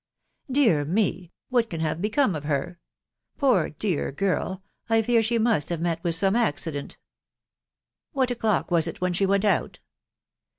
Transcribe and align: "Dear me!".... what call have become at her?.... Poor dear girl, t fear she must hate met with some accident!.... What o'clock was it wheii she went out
"Dear 0.59 0.83
me!".... 0.83 1.31
what 1.49 1.69
call 1.69 1.77
have 1.81 2.01
become 2.01 2.35
at 2.35 2.45
her?.... 2.45 2.79
Poor 3.37 3.69
dear 3.69 4.11
girl, 4.11 4.63
t 4.89 4.99
fear 5.03 5.21
she 5.21 5.37
must 5.37 5.69
hate 5.69 5.79
met 5.79 6.03
with 6.03 6.15
some 6.15 6.35
accident!.... 6.35 6.97
What 8.11 8.31
o'clock 8.31 8.71
was 8.71 8.87
it 8.87 8.99
wheii 8.99 9.13
she 9.13 9.27
went 9.27 9.45
out 9.45 9.79